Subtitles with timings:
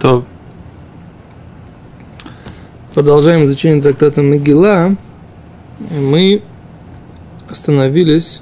[0.00, 0.24] То
[2.96, 4.96] продолжаем изучение трактата Мегила.
[5.90, 6.40] Мы
[7.46, 8.40] остановились,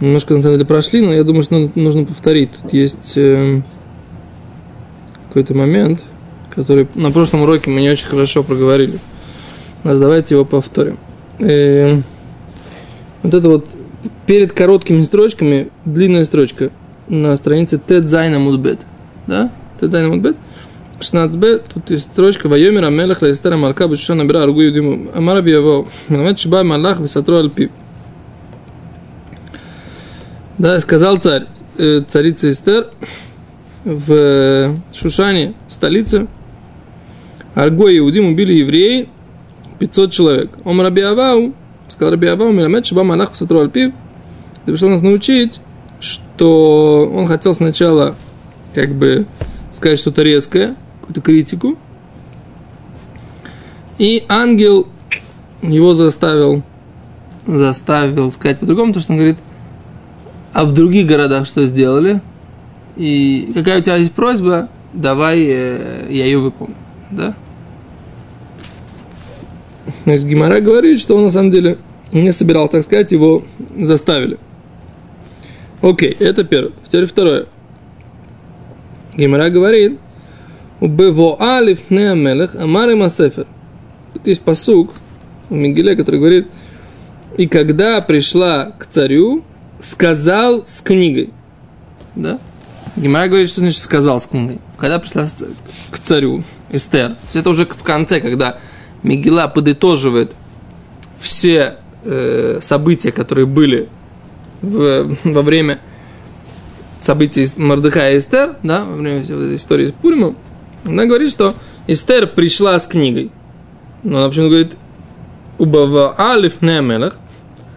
[0.00, 2.50] немножко на самом деле прошли, но я думаю, что нужно повторить.
[2.52, 3.62] Тут есть э,
[5.28, 6.04] какой-то момент,
[6.54, 8.98] который на прошлом уроке мы не очень хорошо проговорили.
[9.82, 10.98] Нас давайте его повторим.
[11.38, 12.02] Э,
[13.22, 13.66] вот это вот
[14.26, 16.70] перед короткими строчками длинная строчка
[17.08, 18.80] на странице Тед Зайна Мудбет.
[19.26, 19.50] Да?
[19.82, 20.36] Тед Зайна Мудбет.
[21.00, 25.88] 16б, тут есть строчка «Вайомер амелах лаэстер амалка бешуша набира аргу юдиму амара биявол».
[26.08, 27.68] Мелмет шиба малах висатру альпи.
[30.56, 31.46] Да, сказал царь,
[31.76, 32.90] царица Эстер
[33.84, 36.28] в Шушане, столице,
[37.56, 39.08] Арго и Иудим убили евреи
[39.80, 40.50] 500 человек.
[40.62, 41.54] Ом Авау,
[41.88, 43.92] сказал Раби Авау, Миламет Шиба Малах Висатру альпи,
[44.64, 45.60] пришел нас научить,
[45.98, 48.14] что он хотел сначала
[48.76, 49.26] как бы
[49.72, 51.76] сказать что-то резкое, какую-то критику.
[53.98, 54.88] И ангел
[55.62, 56.62] его заставил,
[57.46, 59.38] заставил сказать по-другому, то что он говорит,
[60.52, 62.20] а в других городах что сделали?
[62.96, 66.74] И какая у тебя есть просьба, давай э, я ее выполню.
[67.10, 67.34] Да?
[70.04, 71.78] Значит, Гимара говорит, что он на самом деле
[72.12, 73.44] не собирал, так сказать, его
[73.78, 74.38] заставили.
[75.80, 76.72] Окей, это первое.
[76.86, 77.46] Теперь второе.
[79.14, 79.98] Гимара говорит,
[80.80, 83.46] Бево алиф мелех амар масефер.
[84.14, 84.92] Тут есть посук
[85.48, 86.48] в Мигеле, который говорит,
[87.36, 89.44] и когда пришла к царю,
[89.80, 91.30] сказал с книгой.
[92.14, 92.38] Да?
[92.96, 94.58] Гимара говорит, что значит сказал с книгой.
[94.76, 95.26] Когда пришла
[95.90, 98.58] к царю Эстер, то есть это уже в конце, когда
[99.02, 100.34] Мигела подытоживает
[101.20, 103.88] все э, события, которые были
[104.60, 105.78] в, во время
[107.02, 109.22] событий Мордыха и Эстер, да, во время
[109.54, 110.36] истории с Пуримом,
[110.84, 111.54] она говорит, что
[111.86, 113.30] Эстер пришла с книгой.
[114.02, 114.76] Но она почему говорит,
[115.58, 117.16] Убава Алиф Немелах,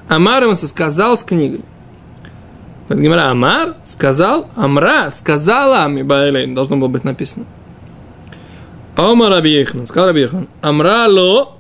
[0.08, 1.62] Амар ему сказал с книгой.
[2.90, 7.46] Гимара Амар сказал, Амра сказала Мибайлейн, должно было быть написано.
[8.96, 11.58] Омар Рабиехан, сказал Рабиехан, Амра ло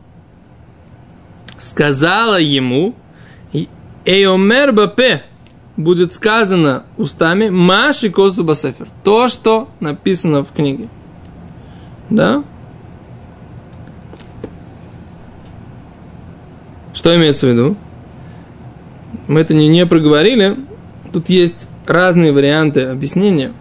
[1.57, 2.95] сказала ему,
[4.05, 5.23] Эйомер Бапе,
[5.77, 8.87] будет сказано устами Маши Косу Басефер.
[9.03, 10.87] То, что написано в книге.
[12.09, 12.43] Да?
[16.93, 17.75] Что имеется в виду?
[19.27, 20.57] Мы это не, не проговорили.
[21.11, 23.51] Тут есть разные варианты объяснения.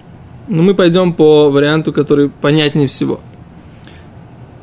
[0.46, 3.20] Но мы пойдем по варианту, который понятнее всего.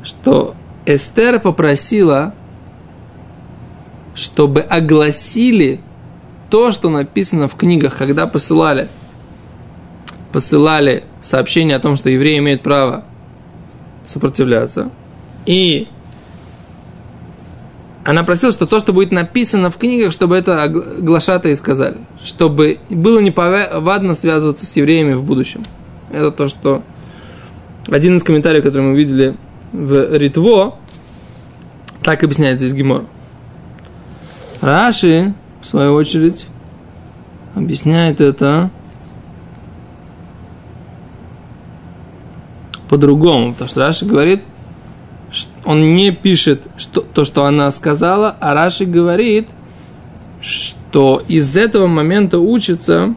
[0.03, 2.33] Что Эстер попросила,
[4.15, 5.81] чтобы огласили
[6.51, 8.89] то, что написано в книгах, когда посылали,
[10.31, 13.05] посылали сообщение о том, что евреи имеют право
[14.05, 14.91] сопротивляться.
[15.45, 15.87] И
[18.03, 21.99] она просила, что то, что будет написано в книгах, чтобы это глашатые сказали.
[22.23, 25.63] Чтобы было неповадно связываться с евреями в будущем.
[26.11, 26.83] Это то, что
[27.87, 29.35] один из комментариев, который мы видели
[29.71, 30.77] в Ритво,
[32.03, 33.05] так объясняет здесь Гимор.
[34.59, 35.33] Раши,
[35.71, 36.47] свою очередь,
[37.55, 38.69] объясняет это
[42.89, 44.41] по-другому, потому что Раши говорит,
[45.63, 49.47] он не пишет что, то, что она сказала, а Раши говорит,
[50.41, 53.15] что из этого момента учится,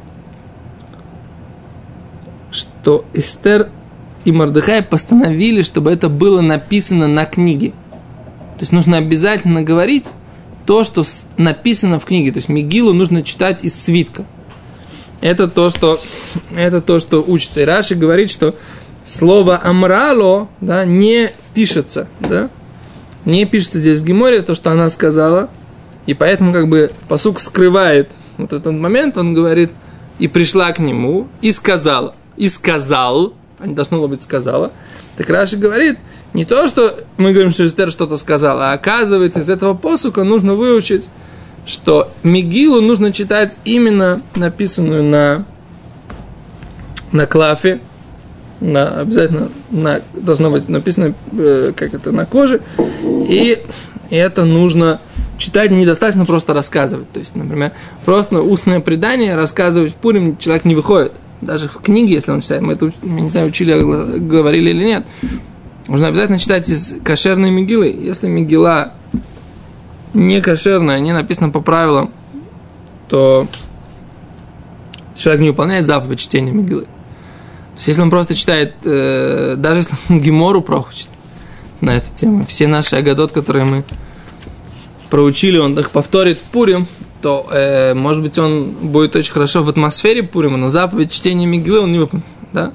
[2.52, 3.70] что Эстер
[4.24, 7.70] и Мордыхай постановили, чтобы это было написано на книге.
[7.70, 10.06] То есть нужно обязательно говорить
[10.66, 11.04] то, что
[11.36, 12.32] написано в книге.
[12.32, 14.24] То есть Мигилу нужно читать из свитка.
[15.20, 16.00] Это то, что,
[16.54, 17.60] это то, что учится.
[17.60, 18.54] И Раши говорит, что
[19.04, 22.50] слово амрало, да, не пишется, да,
[23.24, 25.50] не пишется здесь в Геморе, то, что она сказала,
[26.06, 29.70] и поэтому как бы посук скрывает вот этот момент, он говорит,
[30.18, 34.72] и пришла к нему, и сказала, и сказал, а не должно было быть сказала,
[35.16, 35.98] так Раши говорит,
[36.34, 40.54] не то, что мы говорим, что Эстер что-то сказала, а оказывается, из этого посука нужно
[40.54, 41.08] выучить,
[41.64, 45.44] что Мигилу нужно читать именно написанную на,
[47.12, 47.80] на клафе,
[48.60, 52.60] на, обязательно на, должно быть написано, э, как это, на коже,
[53.28, 53.62] и
[54.10, 55.00] это нужно
[55.38, 57.10] читать недостаточно просто рассказывать.
[57.12, 57.70] То есть, например,
[58.04, 61.12] просто устное предание рассказывать в Пурим человек не выходит.
[61.40, 65.06] Даже в книге, если он читает, мы это, я не знаю, учили, говорили или нет,
[65.88, 67.88] нужно обязательно читать из кошерной мигилы.
[67.88, 68.92] Если мигила
[70.12, 72.10] не кошерная, не написана по правилам,
[73.08, 73.46] то
[75.14, 76.86] человек не выполняет заповедь чтения мигилы.
[77.76, 81.08] есть, если он просто читает, э, даже если он Гемору проучит
[81.80, 83.84] на эту тему, все наши агадот, которые мы
[85.10, 86.86] проучили, он их повторит в Пурим,
[87.22, 91.80] то, э, может быть, он будет очень хорошо в атмосфере Пурима, но заповедь чтения Мигилы
[91.80, 92.26] он не выполнит.
[92.52, 92.72] Да?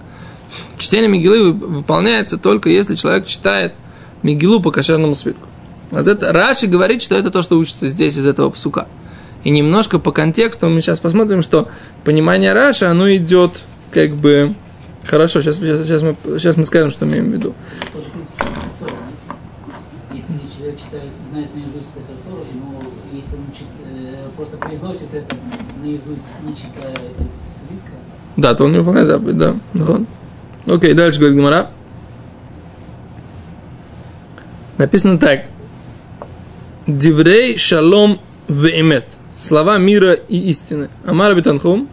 [0.79, 3.73] Чтение Мигилы выполняется только если человек читает
[4.23, 5.45] Мигилу по кошерному свитку.
[5.91, 8.87] А это Раши говорит, что это то, что учится здесь из этого псука.
[9.43, 11.67] И немножко по контексту мы сейчас посмотрим, что
[12.05, 14.55] понимание Раши, оно идет как бы...
[15.03, 17.53] Хорошо, сейчас, сейчас, мы, сейчас мы скажем, что мы имеем в виду.
[20.13, 22.81] Если человек читает, знает наизусть Сефер Тору, ему,
[23.13, 25.35] если он чит, э, просто произносит это
[25.81, 27.97] наизусть, не читая из свитка,
[28.37, 29.55] Да, то он не выполняет заповедь, да.
[29.73, 30.05] Нахон.
[30.69, 31.69] Окей, дальше говорит Гимара.
[34.77, 35.45] Написано так.
[36.85, 39.05] Диврей шалом веемет.
[39.41, 40.89] Слова мира и истины.
[41.05, 41.89] Амар Битанхум.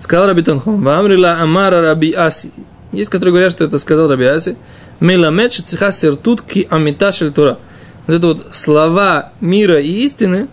[0.00, 0.82] Сказал Раби Танхум.
[0.82, 2.50] Вамрила Амара Раби Аси.
[2.92, 4.56] Есть, которые говорят, что это сказал Раби Аси.
[5.00, 7.58] Меламет шициха сертут ки амита шель Тора.
[8.06, 10.48] Вот это вот слова мира и истины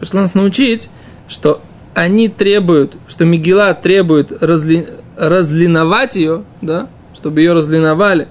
[0.00, 0.90] пришло нас научить,
[1.28, 1.62] что
[1.94, 4.86] они требуют, что Мигела требует разли,
[5.16, 8.28] разлиновать ее, да, чтобы ее разлиновали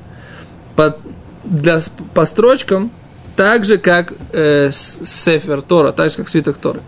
[0.76, 0.96] по,
[1.44, 1.80] для,
[2.14, 2.92] по строчкам,
[3.36, 6.82] так же, как э, Сефер Тора, так же, как свиток Торы.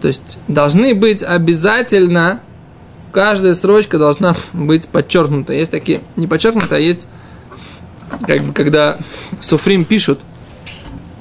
[0.00, 2.40] То есть должны быть обязательно,
[3.12, 5.52] каждая строчка должна быть подчеркнута.
[5.52, 7.08] Есть такие, не подчеркнута, а есть,
[8.26, 8.98] как бы, когда
[9.40, 10.20] Суфрим пишут,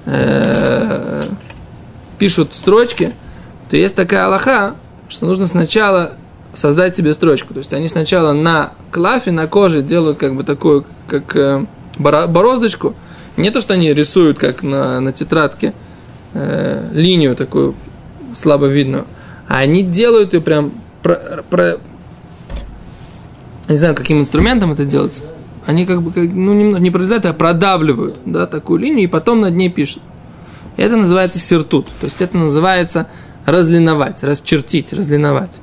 [0.05, 1.21] э,
[2.19, 3.11] пишут строчки,
[3.69, 4.75] то есть такая Аллаха,
[5.09, 6.13] что нужно сначала
[6.53, 7.53] создать себе строчку.
[7.53, 11.65] То есть они сначала на клафе, на коже делают как бы такую, как э,
[11.97, 12.95] бороздочку,
[13.37, 15.73] не то, что они рисуют, как на, на тетрадке,
[16.33, 17.75] э, линию такую
[18.35, 19.05] слабо видную,
[19.47, 20.71] а они делают ее прям
[21.01, 21.77] про, про,
[23.67, 25.23] не знаю, каким инструментом это делается.
[25.65, 29.41] Они как бы, как, ну, немного, не прорезают, а продавливают, да, такую линию, и потом
[29.41, 30.01] над ней пишут.
[30.75, 31.87] Это называется сертут.
[32.01, 33.07] То есть это называется
[33.45, 35.59] разлиновать, расчертить, разлиновать.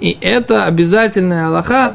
[0.00, 1.94] И это обязательная Аллаха.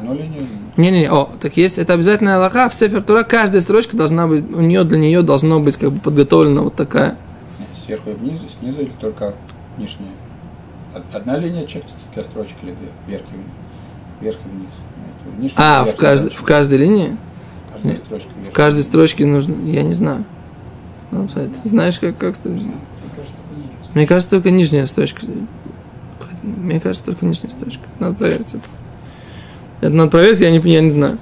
[0.76, 4.60] Не-не-не, о, так есть, это обязательная Аллаха, в Сефер Тура каждая строчка должна быть, у
[4.60, 7.16] нее для нее должно быть как бы подготовлена вот такая.
[7.86, 9.34] Сверху и вниз, снизу или только
[9.78, 10.10] нижняя?
[11.12, 12.88] Одна линия чертится для строчки или две?
[13.06, 13.46] Вверх и вниз?
[14.20, 14.70] Вверх и вниз.
[15.38, 16.32] Нижняя, а, в, кажд...
[16.34, 17.16] в каждой линии?
[17.72, 20.24] Каждая строчка в каждой строчке нужно, я не знаю.
[21.10, 22.50] Ну, ты знаешь, как, как ты...
[23.94, 25.24] Мне кажется, только нижняя строчка.
[26.44, 27.82] Мне кажется, только нижняя строчка.
[27.98, 28.60] Надо проверить это.
[29.80, 31.18] Это надо проверить, я не, я не знаю.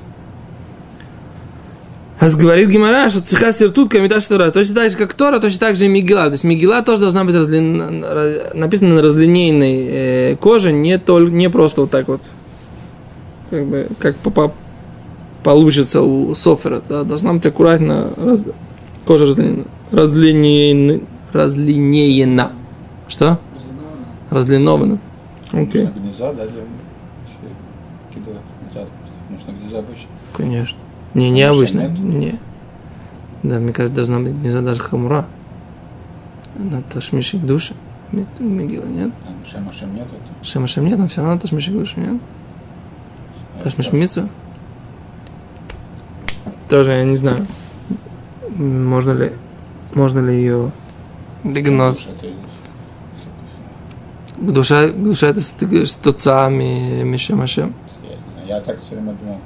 [2.23, 4.53] А говорит Гимара, что цеха сертут камиташ Тора.
[4.53, 6.27] Точно так же, как Тора, точно так же и Мигила.
[6.27, 7.59] То есть Мигила тоже должна быть разли...
[7.59, 11.23] написана на разлинейной э, коже, не, тол...
[11.23, 12.21] не просто вот так вот,
[13.51, 14.53] как бы, как по
[15.43, 16.81] получится у софера.
[16.89, 17.03] Да?
[17.03, 18.45] Должна быть аккуратно раз...
[19.05, 19.65] кожа разлинейна.
[19.91, 21.01] Разлинейна.
[21.33, 22.53] Разлинейна.
[23.09, 23.41] Что?
[24.31, 25.01] Разлиновано.
[25.53, 25.85] Окей.
[25.85, 26.63] Нужно гнеза, да, для
[28.13, 28.31] кида,
[29.31, 30.09] нужно гнеза обычно.
[30.33, 30.79] Конечно.
[31.15, 31.89] Не, не обычно.
[31.89, 32.39] Не.
[33.43, 35.27] Да, мне кажется, должна быть гнеза даже хамура.
[36.59, 37.75] Она ташмишик души.
[38.13, 39.11] Мигила нет.
[39.25, 40.07] А Шемашем нет?
[40.43, 42.21] Шемашем нет, но все равно ташмишик души нет.
[43.63, 44.29] Ташмишмицу?
[46.69, 47.47] Тоже я не знаю.
[48.57, 49.33] Можно ли,
[49.95, 50.71] можно ли ее
[51.45, 52.09] дегноз?
[54.43, 55.41] Душа, душа это
[56.03, 57.75] тотца Мишем Ашем.
[58.49, 59.39] Я так все время думал,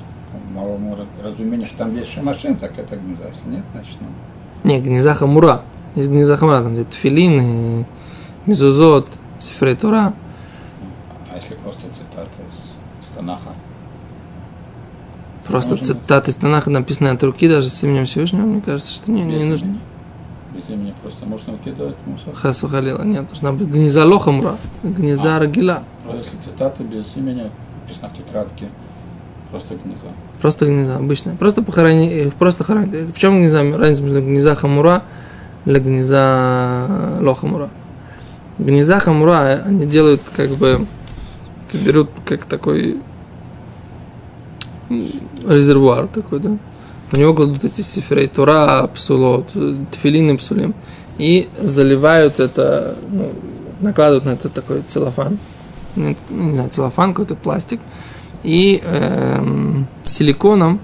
[0.55, 4.07] малому разумению, что там есть Шемашем, так это гнеза, если нет, значит, ну.
[4.69, 5.61] Не, гнеза Хамура.
[5.97, 7.85] Есть гнеза Хамура, там где Тфилин,
[8.47, 10.15] Мизузот, Сифрей Тора.
[11.31, 13.50] А если просто цитаты из, из Танаха?
[15.47, 19.25] Просто цитаты из Танаха, написанные от руки, даже с именем Всевышнего, мне кажется, что не,
[19.25, 19.79] не нужно
[20.57, 22.35] без имени просто можно выкидывать мусор.
[22.35, 23.03] Хасу халила.
[23.03, 25.83] Нет, должна быть гнеза лохамра, гнеза а, рагила.
[26.13, 27.51] Если цитаты без имени,
[27.83, 28.67] написано в тетрадке,
[29.51, 30.15] просто гнеза.
[30.41, 31.37] Просто гнеза, обычно.
[31.37, 33.15] Просто похоронить, э, просто хоронить.
[33.15, 33.63] В чем гнеза?
[33.63, 35.03] Разница между гнеза хамура
[35.65, 37.71] или гнеза лохамура?
[38.59, 40.87] Гнеза хамура, они делают как бы,
[41.73, 43.01] берут как такой
[44.89, 46.57] резервуар такой, да?
[47.13, 49.49] У него кладут эти сифрей Тура, псулот,
[49.93, 50.75] тфилины псулим,
[51.19, 53.33] и заливают это, ну,
[53.81, 55.39] накладывают на это такой целлофан,
[55.95, 57.81] не, не знаю, целлофан, какой-то пластик,
[58.43, 60.81] и эм, силиконом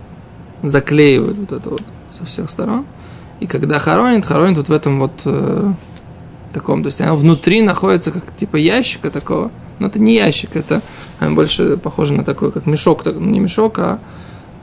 [0.62, 2.87] заклеивают вот это вот со всех сторон.
[3.41, 5.73] И когда хоронит, хоронит вот в этом вот э,
[6.52, 10.81] таком, то есть оно внутри находится как типа ящика такого, Но это не ящик, это
[11.21, 13.99] э, больше похоже на такой, как мешок, так, ну, не мешок, а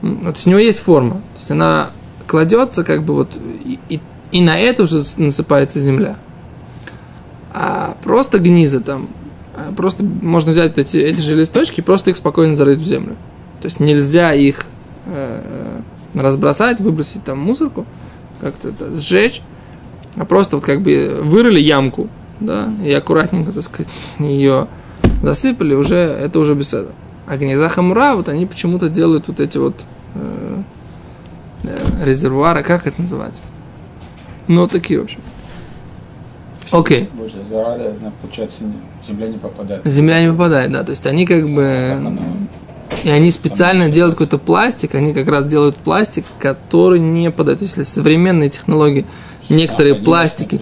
[0.00, 1.14] то есть у него есть форма.
[1.14, 1.90] То есть она
[2.26, 3.30] кладется, как бы вот,
[3.64, 4.00] и, и,
[4.32, 6.16] и на это уже насыпается земля.
[7.52, 9.08] А просто гнизы там,
[9.54, 13.16] а просто можно взять эти, эти же листочки и просто их спокойно зарыть в землю.
[13.60, 14.64] То есть нельзя их
[15.06, 15.80] э,
[16.14, 17.84] разбросать, выбросить там мусорку,
[18.40, 19.42] как-то сжечь,
[20.16, 22.08] а просто вот как бы вырыли ямку,
[22.40, 24.66] да, и аккуратненько, так сказать, ее
[25.22, 26.90] засыпали, уже это уже беседа.
[27.30, 29.76] А гнеза хамура, вот они почему-то делают вот эти вот
[30.16, 30.62] э,
[31.62, 33.40] э, резервуары, как это называется?
[34.48, 35.20] Ну, такие, в общем.
[36.72, 37.08] Окей.
[38.20, 38.58] Получается,
[39.06, 39.82] земля не попадает.
[39.84, 41.94] Земля не попадает, да, то есть они как бы...
[41.96, 42.16] она-
[43.04, 47.62] И они специально делают какой-то пластик, они как раз делают пластик, который не подает.
[47.62, 49.06] Если современные технологии,
[49.48, 50.60] некоторые А, пластики,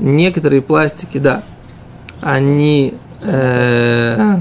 [0.00, 1.42] некоторые пластики, да,
[2.22, 4.40] они э,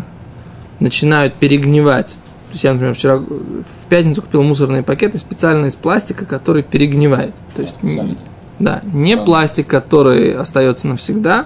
[0.80, 2.08] начинают перегнивать.
[2.48, 7.34] То есть я, например, вчера в пятницу купил мусорные пакеты специально из пластика, который перегнивает.
[7.56, 8.18] То есть, н- Специально.
[8.60, 11.46] да, не пластик, который остается навсегда,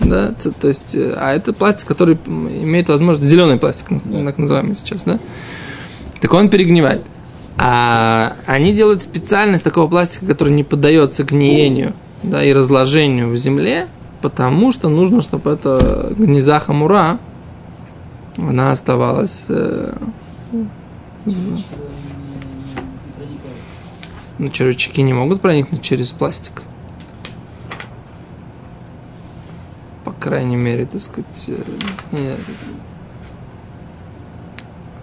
[0.00, 4.24] да, то есть, э, а это пластик, который имеет возможность, зеленый пластик, Да.
[4.24, 5.18] так называемый сейчас, да,
[6.20, 7.02] так он перегнивает.
[7.56, 11.92] А они делают специально из такого пластика, который не поддается гниению
[12.22, 13.86] да, и разложению в земле,
[14.22, 17.18] потому что нужно, чтобы эта гнеза хамура,
[18.38, 19.94] она оставалась э,
[21.24, 21.32] Что.
[24.38, 26.62] Ну, червячки не могут проникнуть через пластик.
[30.04, 31.44] По крайней мере, так сказать...
[31.48, 31.62] э,
[32.12, 32.36] не-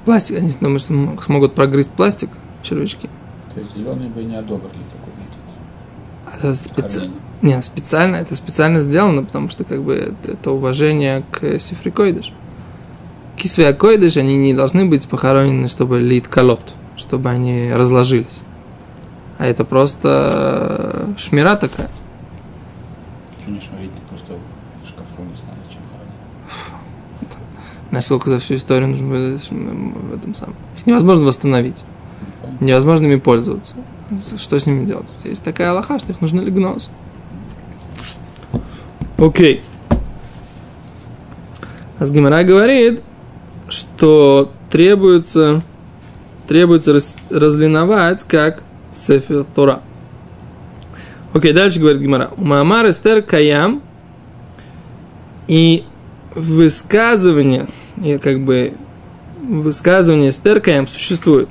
[0.05, 2.29] Пластик, они думают, что м- смогут прогрызть пластик,
[2.63, 3.09] червячки.
[3.53, 6.37] То есть зеленые бы не одобрили такой метод.
[6.37, 7.11] Это специ-.
[7.41, 12.33] Не, специально, это специально сделано, потому что как бы это, это уважение к сифрикоидыш.
[13.37, 18.41] Кисве акоидыш, они не должны быть похоронены, чтобы лит колот, чтобы они разложились.
[19.37, 21.89] А это просто э, шмира такая.
[23.41, 24.33] Что не шмарить, ты просто
[24.83, 27.37] в шкафу не знаю, чем хранить.
[27.89, 30.55] Знаешь, сколько за всю историю нужно было в этом самом.
[30.77, 31.83] Их невозможно восстановить.
[32.61, 33.75] Невозможно ими пользоваться.
[34.37, 35.07] Что с ними делать?
[35.23, 36.89] Есть такая аллаха, что их нужно легнос.
[39.17, 39.63] Окей.
[41.99, 43.01] Асгимара говорит,
[43.95, 45.61] что требуется,
[46.47, 48.61] требуется рас- разлиновать как
[48.93, 49.81] Сефер Тора.
[51.33, 52.31] Окей, дальше говорит Гимара.
[52.37, 53.81] Маамар Эстер Каям
[55.47, 55.83] и
[56.33, 57.67] высказывание,
[58.03, 58.73] и как бы
[59.41, 61.47] высказывание Эстер Каям существует.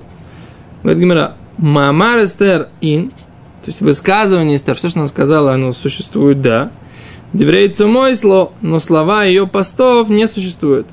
[0.82, 6.42] Говорит Гимара, Маамар Эстер Ин, то есть высказывание Эстер, все, что она сказала, оно существует,
[6.42, 6.70] да.
[7.32, 10.86] Деврей Цумойсло, но слова ее постов не существуют.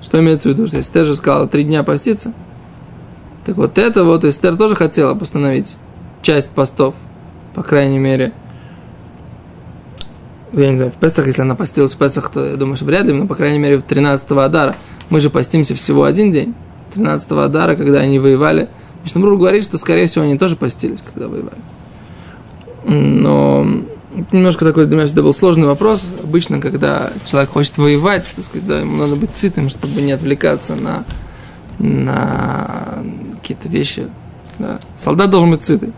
[0.00, 0.66] Что имеется в виду?
[0.66, 2.32] Что Эстер же сказала три дня поститься.
[3.44, 5.76] Так вот это вот Эстер тоже хотела постановить
[6.22, 6.96] часть постов,
[7.54, 8.32] по крайней мере.
[10.52, 13.06] Я не знаю, в Песах, если она постилась в Песах, то я думаю, что вряд
[13.06, 14.74] ли, но, по крайней мере, в 13 Адара.
[15.08, 16.54] Мы же постимся всего один день.
[16.94, 18.68] 13 Адара, когда они воевали.
[19.04, 21.58] Мишнабрур говорит, что, скорее всего, они тоже постились, когда воевали.
[22.84, 23.66] Но
[24.32, 26.06] немножко такой для меня всегда был сложный вопрос.
[26.22, 30.74] Обычно, когда человек хочет воевать, так сказать, да, ему надо быть сытым, чтобы не отвлекаться
[30.74, 31.04] на,
[31.78, 33.04] на
[33.40, 34.08] какие-то вещи.
[34.58, 34.80] Да.
[34.96, 35.92] Солдат должен быть сытый.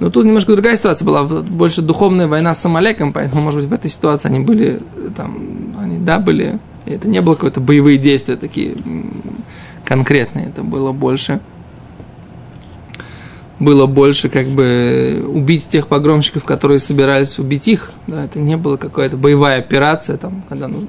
[0.00, 3.72] Но тут немножко другая ситуация была, больше духовная война с Амалеком, поэтому, может быть, в
[3.72, 4.82] этой ситуации они были,
[5.16, 8.76] там, они, да, были, это не было какое-то боевые действия такие
[9.84, 11.40] конкретные, это было больше,
[13.62, 18.76] было больше как бы убить тех погромщиков, которые собирались убить их, да, это не было
[18.76, 20.88] какая-то боевая операция, там, когда нужно.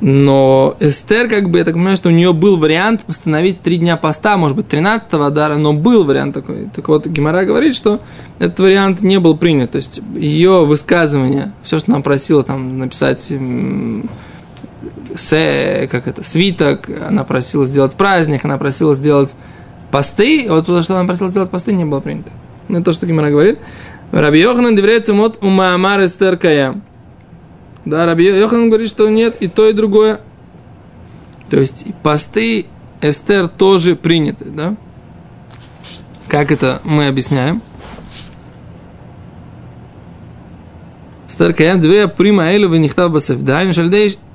[0.00, 3.96] Но Эстер, как бы, я так понимаю, что у нее был вариант постановить три дня
[3.96, 6.68] поста, может быть, 13-го Адара, но был вариант такой.
[6.72, 7.98] Так вот, Гимара говорит, что
[8.38, 9.72] этот вариант не был принят.
[9.72, 13.32] То есть, ее высказывание, все, что она просила там написать
[15.16, 19.34] се, как это, свиток, она просила сделать праздник, она просила сделать
[19.90, 22.30] Посты, вот то, что она просила сделать посты, не было принято.
[22.68, 23.58] Не то, что Гимара говорит.
[24.12, 26.80] Раби Йоханан доверяется мод у Маамар Эстеркая.
[27.84, 30.20] Да, Раби Йоханан говорит, что нет, и то, и другое.
[31.50, 32.66] То есть посты
[33.00, 34.76] Эстер тоже приняты, да?
[36.28, 37.62] Как это мы объясняем?
[41.28, 43.40] Эстер Каян две прима элю венихтав басев.
[43.42, 43.72] Да, им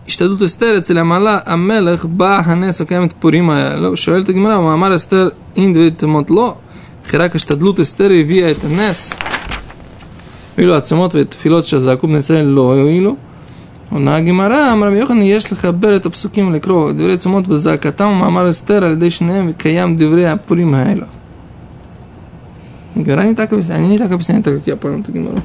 [0.08, 5.28] השתדלות אסתר אצל המעלה המלך בא הנס הקיים את פורים האלו, שואלת הגמרא, מאמר אסתר
[5.56, 6.54] אין דברי תמות לא,
[7.06, 9.12] וכי רק השתדלות אסתר הביאה את הנס,
[10.58, 13.16] ואילו העצומות ותפילות שזעקו בני ישראל לא הועילו,
[13.90, 18.98] на Гимара, Амрам Йохан, если хабер это псуким лекро, дверей цумот вазакатам, мамар эстер, аль
[18.98, 21.08] дешнем, каям дверей апурим хайло.
[22.94, 25.40] Гимара не так объясняет, они не так объясняют, так как я понял эту Гимару.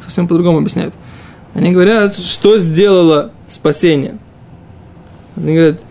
[0.00, 0.94] Совсем по-другому объясняют.
[1.54, 4.17] Они говорят, что сделало спасение.
[5.35, 5.81] Они говорят,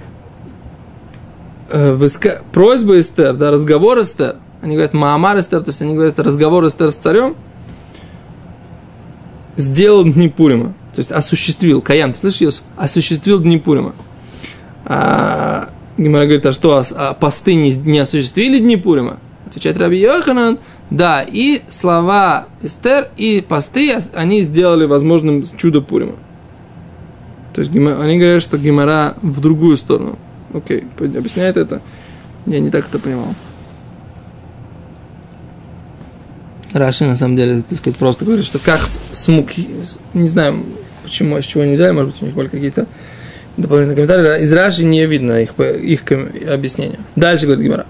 [1.71, 2.43] э, выска...
[2.53, 6.91] просьба Эстер, да, разговор Эстер, они говорят Маамар Эстер, то есть они говорят разговор Эстер
[6.91, 7.35] с царем,
[9.57, 10.75] сделал дни Пурима.
[10.95, 12.63] То есть осуществил, Каям, ты слышишь, Йосиф?
[12.77, 13.95] Осуществил дни Пурима.
[14.85, 19.19] А, Гимара говорит, а что, а, а посты не, не осуществили дни Пурима?
[19.47, 20.59] Отвечает Раби Йоханан,
[20.91, 26.15] да, и слова Эстер, и посты, они сделали возможным чудо Пурима.
[27.53, 30.19] То есть они говорят, что Гимара в другую сторону.
[30.55, 31.81] Окей, объясняет это.
[32.47, 33.35] Я не так это понимал.
[36.73, 38.81] Раши, на самом деле, так сказать, просто говорит, что как
[39.13, 39.51] смог,
[40.15, 40.65] не знаю,
[41.03, 42.87] почему, с чего не взяли, может быть, у них были какие-то
[43.59, 44.43] дополнительные комментарии.
[44.43, 46.03] Из Раши не видно их, их
[46.51, 46.99] объяснения.
[47.15, 47.87] Дальше говорит Гимара.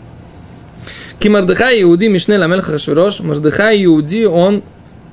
[1.21, 3.21] Ки Мардыхай Иуди Мишне Ламель Хашвирош.
[3.21, 4.65] Мардыхай Иуди, он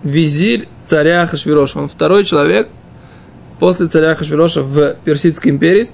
[0.01, 1.77] визирь царя Хашвироша.
[1.77, 2.67] Он второй человек
[3.59, 5.85] после царя Хашвироша в Персидской империи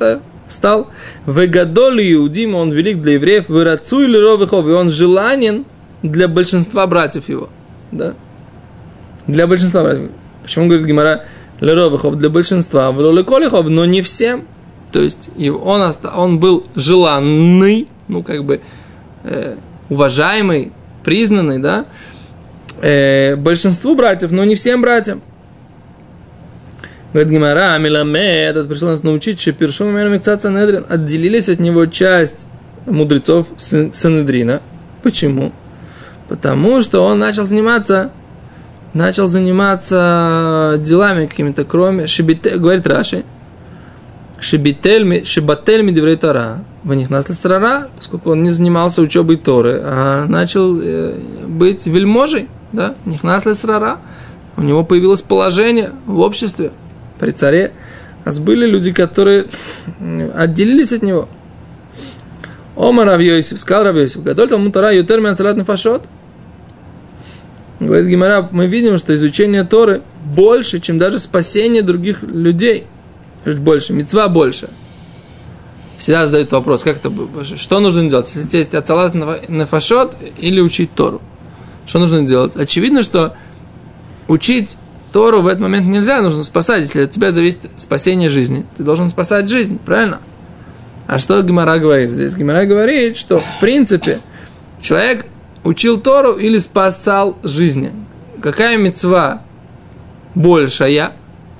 [0.47, 0.87] стал.
[1.25, 5.65] В Иудим, он велик для евреев, в Ирацу или Ровихов, и он желанен
[6.03, 7.49] для большинства братьев его
[7.95, 8.13] да?
[9.27, 10.11] Для большинства братьев.
[10.43, 11.25] Почему говорит Гимара
[11.59, 12.17] Леровихов?
[12.17, 12.91] Для большинства,
[13.23, 14.45] Колихов, но не всем.
[14.91, 15.81] То есть он,
[16.15, 18.61] он был желанный, ну как бы
[19.23, 19.55] э,
[19.89, 20.71] уважаемый,
[21.03, 21.85] признанный, да,
[22.81, 25.21] э, большинству братьев, но не всем братьям.
[27.15, 32.45] Говорит Гимара, Амиламе, этот пришел нас научить, что Першум Мекцат Санедрин отделились от него часть
[32.85, 34.59] мудрецов Санедрина.
[35.01, 35.53] Почему?
[36.27, 38.11] Потому что он начал заниматься,
[38.93, 43.23] начал заниматься делами какими-то, кроме, шибите, говорит Раши,
[44.37, 50.25] шибитель, шибатель медеврей Тора, в них нас срара, поскольку он не занимался учебой Торы, а
[50.25, 51.17] начал э,
[51.47, 53.99] быть вельможей, да, них нас срара,
[54.57, 56.71] у него появилось положение в обществе
[57.19, 57.71] при царе,
[58.23, 59.45] а были люди, которые
[60.35, 61.29] отделились от него–
[62.75, 66.03] Ома Равьёйсев, сказал Равьёйсев, Гадоль там мутара ютер мяцелат нефашот.
[67.79, 72.85] Говорит Гимара, мы видим, что изучение Торы больше, чем даже спасение других людей.
[73.45, 74.69] Больше, мецва больше.
[75.97, 77.11] Всегда задают вопрос, как это,
[77.57, 78.31] что нужно делать?
[78.35, 79.13] Если есть ацалат
[79.47, 81.21] нефашот или учить Тору?
[81.85, 82.55] Что нужно делать?
[82.55, 83.35] Очевидно, что
[84.27, 84.75] учить
[85.15, 86.81] Тору в этот момент нельзя, нужно спасать.
[86.81, 90.19] Если от тебя зависит спасение жизни, ты должен спасать жизнь, правильно?
[91.07, 92.35] А что Гимара говорит здесь?
[92.35, 94.19] Гимара говорит, что в принципе
[94.81, 95.25] человек
[95.63, 97.93] учил Тору или спасал жизни.
[98.41, 99.41] Какая мецва
[100.35, 101.13] большая?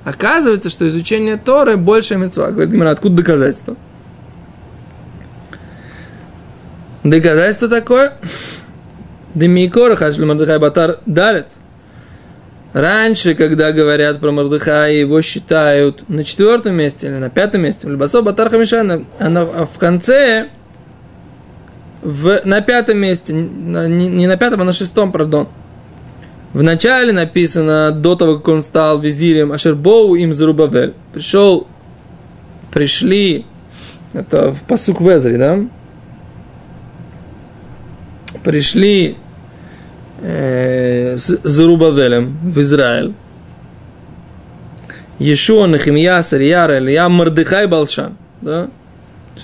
[0.04, 2.50] Оказывается, что изучение Торы большая мецва.
[2.50, 3.74] Говорит Гимара, откуда доказательство?
[7.04, 8.12] Доказательство такое.
[9.34, 11.46] Демикора Хашлю Мардыхай Батар далит.
[12.76, 17.88] Раньше, когда говорят про Мордыхая, его считают на четвертом месте или на пятом месте.
[17.88, 20.48] Либасо Батар Хамишана, а в конце,
[22.02, 25.48] в, на пятом месте, не, не на пятом, а на шестом, пардон.
[26.52, 30.92] В начале написано, до того, как он стал визирем, Ашербоу им Зарубавель.
[31.14, 31.66] Пришел,
[32.74, 33.46] пришли,
[34.12, 35.60] это в посук Везри, да?
[38.44, 39.16] Пришли
[40.22, 43.14] э, с Зарубавелем в Израиль.
[45.18, 48.16] Ешуа, Нахимия, Сарьяра, Илья, Мардыхай, Балшан.
[48.40, 48.68] Да?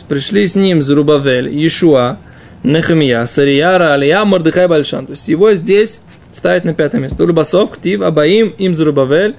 [0.08, 2.18] Пришли с ним Зарубавель, Ешуа,
[2.62, 5.06] Нехемия, Сарьяра, Алия, Мардыхай, Бальшан.
[5.06, 6.00] То есть его здесь
[6.32, 7.22] ставить на пятое место.
[7.24, 9.34] Улыбасов, Ктив, Абаим, им Зарубавель.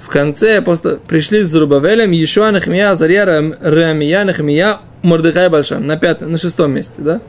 [0.00, 5.86] В конце просто пришли с Зарубавелем, Ешуа, Нехемия, Зарьяра, Рамия, Нехемия, Мардыхай, Бальшан.
[5.86, 7.20] На, пятом, на шестом месте, да?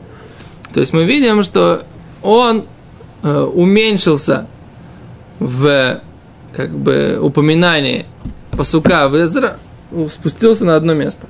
[0.72, 1.82] То есть мы видим, что
[2.22, 2.66] он
[3.22, 4.46] уменьшился
[5.38, 6.00] в
[6.52, 8.06] как бы упоминании
[8.50, 9.56] посука в Эзра,
[10.08, 11.26] спустился на одно место.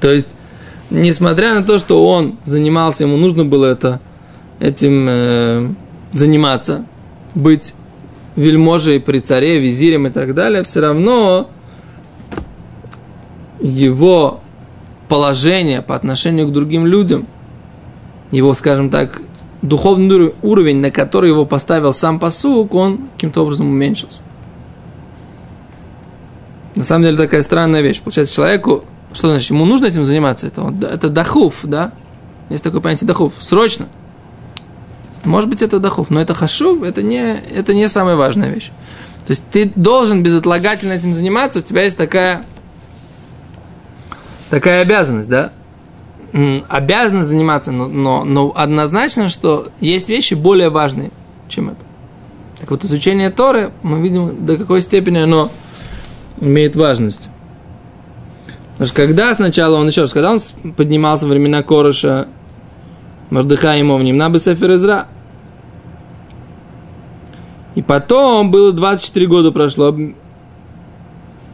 [0.00, 0.34] То есть,
[0.88, 4.00] несмотря на то, что он занимался, ему нужно было это,
[4.58, 5.68] этим э,
[6.12, 6.84] заниматься,
[7.34, 7.74] быть
[8.36, 11.50] вельможей при царе, визирем и так далее, все равно
[13.60, 14.40] его
[15.08, 17.26] положение по отношению к другим людям,
[18.30, 19.20] его, скажем так,
[19.62, 24.22] духовный уровень, на который его поставил сам посук, он каким-то образом уменьшился.
[26.74, 28.00] На самом деле такая странная вещь.
[28.00, 30.46] Получается, человеку, что значит, ему нужно этим заниматься?
[30.46, 31.92] Это, это дахуф, да?
[32.48, 33.34] Есть такое понятие дахуф.
[33.40, 33.86] Срочно.
[35.24, 38.70] Может быть, это дахуф, но это хашув, это не, это не самая важная вещь.
[39.26, 42.42] То есть ты должен безотлагательно этим заниматься, у тебя есть такая,
[44.48, 45.52] такая обязанность, да?
[46.32, 51.10] М, Обязанность заниматься, но, но, но однозначно, что есть вещи более важные,
[51.48, 51.80] чем это.
[52.58, 55.50] Так вот, изучение Торы, мы видим, до какой степени оно
[56.40, 57.28] имеет важность.
[58.72, 60.38] Потому что когда сначала он, еще раз, когда он
[60.76, 62.28] поднимался во времена Корыша,
[63.30, 65.06] Мордыха ему в Нимна Сефер Изра,
[67.74, 69.96] и потом было 24 года прошло,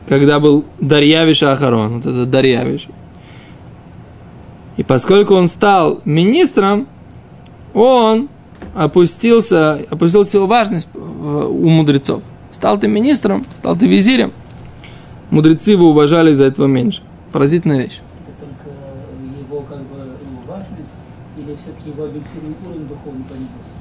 [0.09, 2.89] когда был Дарьявиш Ахарон, вот это Дарьявиш.
[4.77, 6.87] И поскольку он стал министром,
[7.75, 8.29] он
[8.75, 12.23] опустился, опустился его важность в- у мудрецов.
[12.53, 14.33] Стал ты министром, стал ты визирем.
[15.31, 17.03] Мудрецы его уважали из-за этого меньше.
[17.33, 18.01] Поразительная вещь.
[18.27, 18.71] Это только
[19.51, 19.97] его как бы
[20.47, 20.93] важность
[21.37, 23.75] или все-таки его объективный уровень духовный понизился?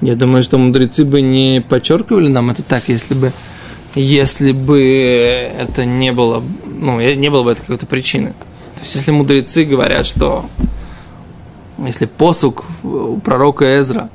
[0.00, 3.32] Я думаю, что мудрецы бы не подчеркивали нам это так, если бы,
[3.94, 8.28] если бы это не было, ну, не было бы это какой-то причины.
[8.28, 8.53] То
[8.92, 10.44] если мудрецы говорят, что
[11.78, 14.10] если посук у пророка Эзра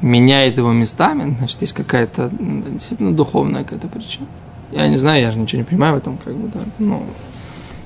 [0.00, 4.26] меняет его местами, значит, есть какая-то действительно духовная какая-то причина.
[4.72, 6.60] Я не знаю, я же ничего не понимаю в этом, как бы, да.
[6.78, 7.04] Ну,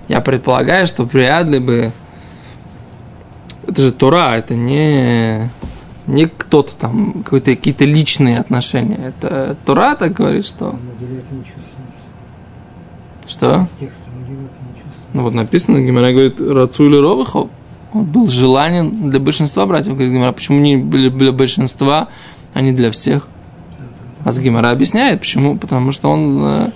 [0.09, 1.93] я предполагаю, что вряд ли бы
[3.67, 5.49] это же Тора, это не
[6.07, 8.97] не кто-то там, какие-то, какие-то личные отношения.
[8.97, 10.73] Это Тура так говорит, что...
[10.73, 12.07] На могиле это не чувствуется.
[13.27, 13.67] Что?
[15.13, 17.49] Ну вот написано, Гимара говорит, Рацули Ровыхов,
[17.93, 19.95] он был желанен для большинства братьев.
[19.95, 22.09] Говорит Гимара, почему не для, для большинства,
[22.55, 23.29] а не для всех?
[24.25, 25.59] А с Гимара объясняет, почему.
[25.59, 26.71] Потому что он э,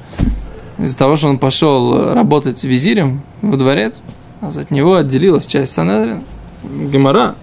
[0.78, 4.02] из-за того, что он пошел э, работать визирем во дворец,
[4.40, 6.22] а от него отделилась часть Санедрина.
[6.64, 7.34] Гимара.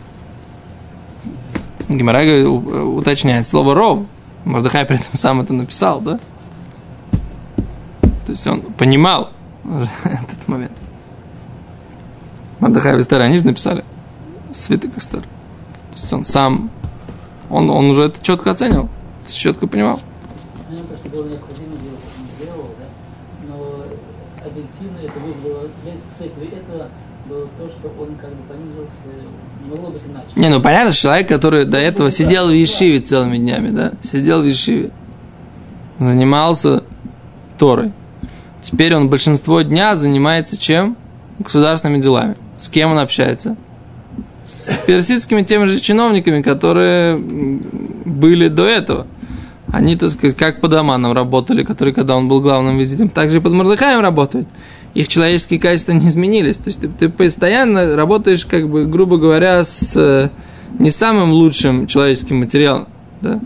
[1.89, 3.99] Гимара говорит, э, уточняет слово ров.
[4.45, 6.19] Мордыхай при этом сам это написал, да?
[8.33, 9.29] То есть он понимал
[10.03, 10.71] этот момент.
[12.59, 13.85] Мордыхай и Эстер, они же написали
[14.51, 15.21] свиток Эстер.
[15.21, 16.71] То есть он сам,
[17.51, 18.89] он, он уже это четко оценил,
[19.27, 19.99] четко понимал.
[24.43, 25.69] Объективно это вызвало,
[26.17, 26.87] следствие этого
[27.29, 29.03] было то, что он как бы понизился,
[29.63, 30.27] не могло быть иначе.
[30.35, 34.45] Не, ну понятно, человек, который до этого сидел в Ешиве целыми днями, да, сидел в
[34.45, 34.89] Ешиве,
[35.99, 36.83] занимался
[37.59, 37.93] Торой.
[38.63, 40.95] Теперь он большинство дня занимается чем?
[41.37, 42.35] Государственными делами.
[42.57, 43.57] С кем он общается?
[44.43, 49.05] С персидскими теми же чиновниками, которые были до этого.
[49.71, 53.37] Они, так сказать, как по доманам работали, которые, когда он был главным визитом, так же
[53.37, 54.47] и под Мордыхаем работают.
[54.93, 56.57] Их человеческие качества не изменились.
[56.57, 60.29] То есть ты, ты постоянно работаешь, как бы, грубо говоря, с э,
[60.79, 62.87] не самым лучшим человеческим материалом.
[63.21, 63.39] Да?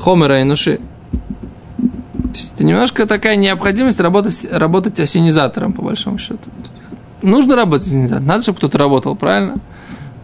[0.00, 0.80] Хомера и нуши.
[2.54, 6.50] Это немножко такая необходимость работать, работать осенизатором, по большому счету.
[7.22, 8.26] Нужно работать осенизатором.
[8.26, 9.56] Надо, чтобы кто-то работал, правильно?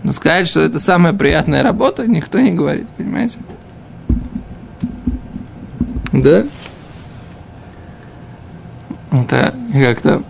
[0.02, 3.38] Но сказать, что это самая приятная работа, никто не говорит, понимаете?
[6.12, 6.44] Да?
[9.72, 10.22] Я как-то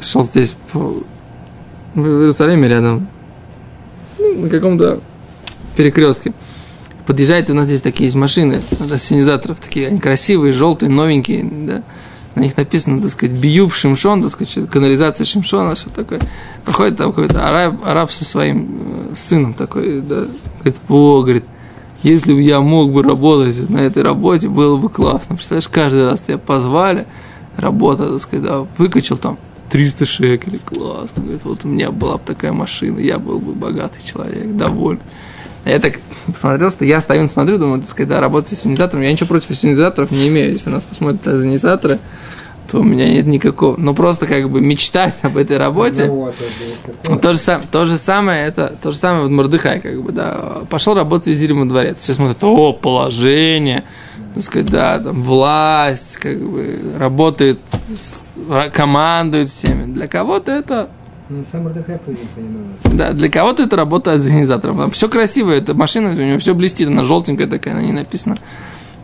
[0.00, 1.02] шел здесь по,
[1.94, 3.08] в Иерусалиме рядом,
[4.18, 5.00] ну, на каком-то
[5.76, 6.32] перекрестке.
[7.08, 8.60] Подъезжает, у нас здесь такие есть машины,
[8.92, 11.82] ассенизаторов, такие они красивые, желтые, новенькие, да.
[12.34, 16.20] На них написано, так сказать, бию в Шимшон, так сказать, канализация Шимшона, что такое.
[16.66, 20.26] Проходит там какой-то араб, араб со своим э, сыном такой, да,
[20.58, 21.44] говорит, о, говорит,
[22.02, 25.34] если бы я мог бы работать на этой работе, было бы классно.
[25.34, 27.06] Представляешь, каждый раз тебя позвали,
[27.56, 29.38] работа, так сказать, да, выкачал там
[29.70, 31.22] 300 шекелей, классно.
[31.22, 35.00] Говорит, вот у меня была бы такая машина, я был бы богатый человек, довольный.
[35.64, 35.94] Я так
[36.26, 39.02] посмотрел, что я стою, смотрю, думаю, так сказать, да, работать с ассенизатором.
[39.02, 40.52] Я ничего против ассенизаторов не имею.
[40.52, 41.98] Если нас посмотрят ассенизаторы,
[42.70, 43.76] то у меня нет никакого.
[43.78, 46.04] Но просто как бы мечтать об этой работе.
[46.06, 46.34] Ну вот,
[47.02, 47.16] это.
[47.16, 50.62] То же, сам- то же самое, это то же самое вот Мордыхай, как бы, да,
[50.70, 51.98] пошел работать визирем во дворец.
[51.98, 53.84] Все смотрят, о, положение,
[54.34, 57.58] так сказать, да, там, власть, как бы, работает,
[58.72, 59.90] командует всеми.
[59.92, 60.97] Для кого-то это, Ну,
[61.50, 62.78] сам Мордыхай не понимает.
[62.84, 64.90] да, для кого-то это работа организатором.
[64.90, 68.36] Все красиво, эта машина, у нее все блестит, она желтенькая такая, на ней написано.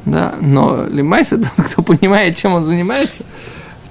[0.07, 3.25] Да, но למעשה, это тот, кто понимает, чем он занимается,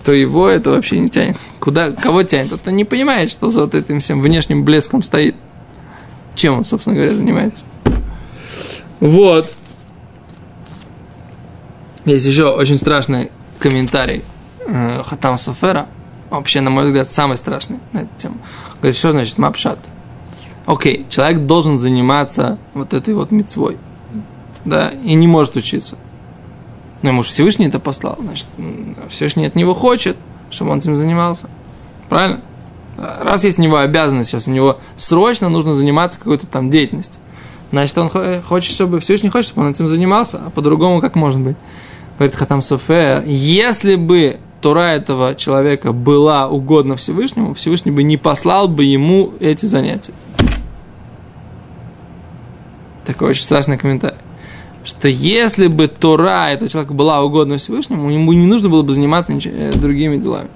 [0.04, 1.38] то его это вообще не тянет.
[1.60, 2.50] Куда, кого тянет?
[2.50, 5.36] Тот, кто не понимает, что за вот этим всем внешним блеском стоит.
[6.36, 7.66] Чем он, собственно говоря, занимается.
[9.00, 9.54] Вот.
[12.06, 14.24] Есть еще очень страшный комментарий
[14.68, 15.88] э, Хатам Софера.
[16.34, 18.38] Вообще, на мой взгляд, самый страшный на эту тему.
[18.80, 19.78] Говорит, что значит мапшат?
[20.66, 23.78] Окей, человек должен заниматься вот этой вот мецвой.
[24.66, 25.96] Да, и не может учиться.
[27.04, 28.18] Но ему же Всевышний это послал.
[28.20, 28.48] Значит,
[29.10, 30.18] Всевышний от него хочет,
[30.50, 31.50] чтобы он этим занимался.
[32.10, 32.42] Правильно?
[32.98, 37.22] Раз есть у него обязанность, сейчас у него срочно нужно заниматься какой-то там деятельностью.
[37.72, 41.40] Значит, он хо- хочет, чтобы Всевышний хочет, чтобы он этим занимался, а по-другому как может
[41.42, 41.58] быть?
[42.18, 48.70] Говорит Хатам Софер, если бы Тора этого человека была угодна Всевышнему, Всевышний бы не послал
[48.70, 50.14] бы ему эти занятия.
[53.06, 54.18] Такой очень страшный комментарий.
[54.86, 59.34] Что если бы Тора этого человека была угодна Всевышнему, ему не нужно было бы заниматься
[59.34, 60.48] э, другими делами.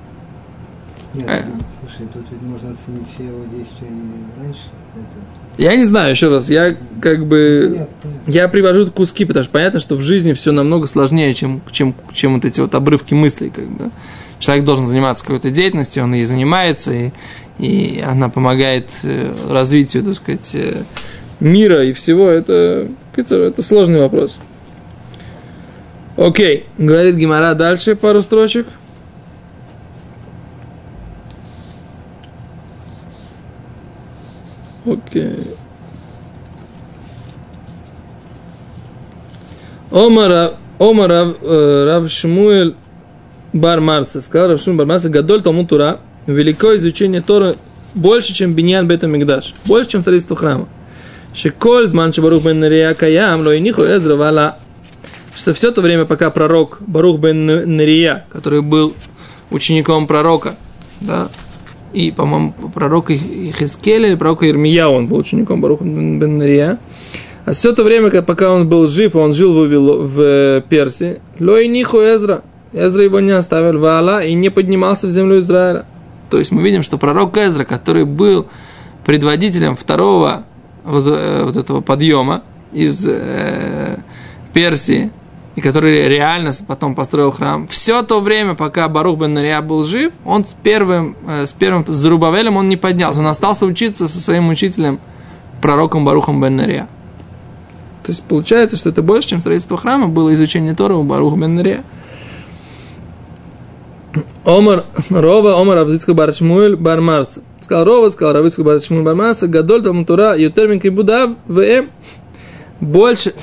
[1.13, 1.43] Нет, Э.
[1.82, 3.89] слушай, тут ведь можно оценить все его действия
[4.41, 4.62] раньше.
[4.96, 5.46] Это...
[5.58, 7.88] Я не знаю, еще раз, я как бы...
[8.28, 12.36] Я привожу куски, потому что понятно, что в жизни все намного сложнее, чем, чем, чем
[12.36, 13.50] вот эти вот обрывки мыслей.
[13.50, 13.89] Как бы.
[14.39, 17.12] Человек должен заниматься какой-то деятельностью, он ей занимается, и,
[17.58, 20.84] и она помогает э, развитию, так сказать, э,
[21.39, 22.30] мира и всего.
[22.30, 24.38] Это, это сложный вопрос.
[26.17, 28.67] Окей, говорит Гимара дальше пару строчек.
[34.88, 35.36] Окей.
[39.91, 42.76] Омар, Рав- Омар Рав, э, Рав Шмуэль
[43.54, 47.56] Бар Марса, сказал Рав Бар Марса, Гадоль Талмуд Тура, великое изучение Тора
[47.93, 50.67] больше, чем Биньян Бета Мигдаш, больше, чем строительство храма.
[51.34, 54.58] Шеколь Зман Шабарух Бен Нерия Каям, Лоиниху Эзра Вала.
[55.36, 57.45] Что все то время, пока пророк Барух Бен
[57.78, 58.93] Нерия, который был
[59.52, 60.56] учеником пророка,
[61.00, 61.30] да,
[61.93, 66.80] и, по-моему, пророка Хискеля или пророка Ирмия, он был учеником Баруха Бен Нерия,
[67.45, 70.62] а все то время, как- пока он был жив, он жил в, Вавило- в э,
[70.67, 72.41] Персии, Лой Ниху Эзра.
[72.73, 75.86] Эзра его не оставил Ваала и не поднимался в землю Израиля.
[76.30, 78.47] То есть мы видим, что пророк Эзра, который был
[79.06, 80.43] предводителем второго
[80.86, 83.97] э, вот этого подъема из э,
[84.54, 85.12] Персии,
[85.58, 90.13] и который реально потом построил храм, все то время, пока Барух бен Нария был жив,
[90.24, 94.20] он с первым, э, с первым с Зарубавелем он не поднялся, он остался учиться со
[94.20, 95.00] своим учителем,
[95.60, 96.88] пророком Барухом бен Нария.
[98.04, 101.56] То есть получается, что это больше, чем строительство храма, было изучение Тора у Баруха бен
[101.56, 101.84] Нария.
[104.46, 107.41] Омар Рова, Омар Авдицка Бар Шмуэль Бар Марса.
[107.62, 111.89] Сказал Рова, сказал Равицка Бар Шмуэль Бар Марса, Гадоль там Тура, Ютермин Кибудав, ВМ.
[112.80, 113.34] Больше...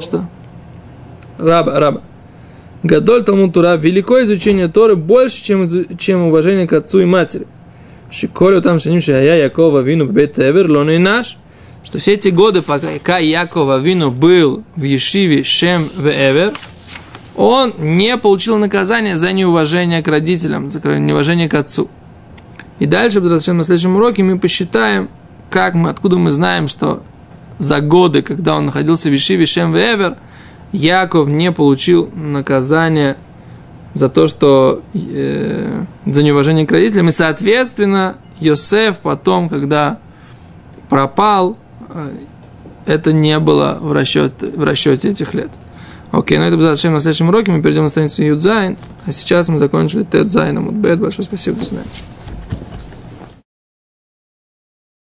[0.00, 0.26] Что?
[1.38, 2.02] Раба, раба.
[2.82, 5.66] Гадоль Талмуд Тура, великое изучение Торы больше, чем,
[5.96, 7.46] чем уважение к отцу и матери.
[8.10, 11.38] Шиколю там шаним шая Якова вину бет Эвер, лон и наш.
[11.82, 16.52] Что все эти годы, пока Якова вину был в Ешиве Шем в Эвер,
[17.36, 21.88] он не получил наказание за неуважение к родителям, за неуважение к отцу.
[22.78, 25.08] И дальше, на следующем уроке, мы посчитаем,
[25.50, 27.02] как мы, откуда мы знаем, что
[27.58, 30.16] за годы, когда он находился в Ешиве Шем Эвер,
[30.74, 33.16] Яков не получил наказание
[33.94, 37.08] за то, что э, за неуважение к родителям.
[37.08, 39.98] И, соответственно, Йосеф потом, когда
[40.88, 41.56] пропал,
[41.88, 42.10] э,
[42.86, 45.50] это не было в расчете, в расчете этих лет.
[46.10, 47.52] Окей, ну это будет зачем на следующем уроке.
[47.52, 48.76] Мы перейдем на страницу Юдзайн.
[49.06, 50.70] А сейчас мы закончили Тет Зайном.
[50.70, 51.88] Большое спасибо, до свидания.